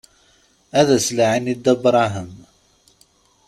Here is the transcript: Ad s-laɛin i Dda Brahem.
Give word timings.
Ad 0.79 0.89
s-laɛin 1.05 1.51
i 1.53 1.55
Dda 1.57 1.73
Brahem. 1.81 2.31